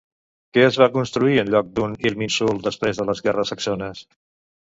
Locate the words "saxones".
3.55-4.01